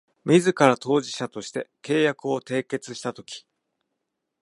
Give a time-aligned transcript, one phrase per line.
[0.25, 3.45] 自ら当事者として契約を締結したとき